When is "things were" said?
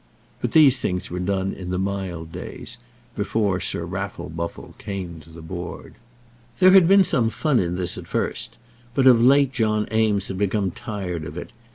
0.77-1.19